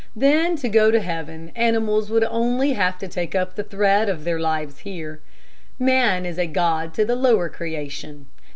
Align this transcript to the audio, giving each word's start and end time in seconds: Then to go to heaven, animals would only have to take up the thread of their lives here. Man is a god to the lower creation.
Then 0.15 0.55
to 0.55 0.67
go 0.67 0.89
to 0.89 0.99
heaven, 0.99 1.51
animals 1.55 2.09
would 2.09 2.23
only 2.23 2.73
have 2.73 2.97
to 2.97 3.07
take 3.07 3.35
up 3.35 3.53
the 3.53 3.61
thread 3.63 4.09
of 4.09 4.23
their 4.23 4.39
lives 4.39 4.79
here. 4.79 5.21
Man 5.77 6.25
is 6.25 6.39
a 6.39 6.47
god 6.47 6.95
to 6.95 7.05
the 7.05 7.15
lower 7.15 7.49
creation. 7.49 8.25